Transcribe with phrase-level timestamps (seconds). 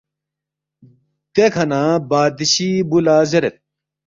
[1.33, 3.55] دیکھہ نہ بادشی بُو لہ زیرید